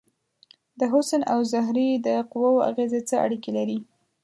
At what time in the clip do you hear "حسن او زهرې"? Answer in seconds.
0.93-1.89